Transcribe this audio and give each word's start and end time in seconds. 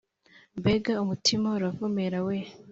Mbega 0.59 0.93
umutima 1.03 1.47
uravumera, 1.57 2.17
we 2.27 2.37